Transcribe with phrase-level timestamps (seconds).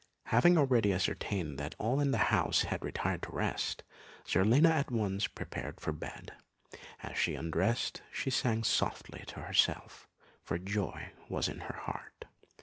[0.29, 3.83] Having already ascertained that all in the house had retired to rest,
[4.27, 6.33] Zerlina at once prepared for bed;
[7.03, 10.07] and as she undressed, she sang softly to herself,
[10.41, 12.25] for joy was in her heart.